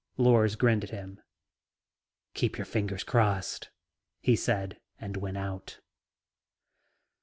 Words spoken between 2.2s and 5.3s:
"Keep your fingers crossed," he said and